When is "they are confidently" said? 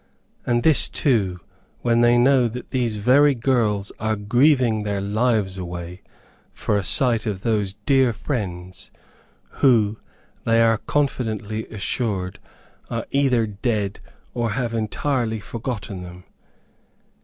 10.43-11.67